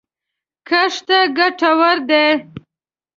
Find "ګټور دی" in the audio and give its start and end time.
1.37-2.25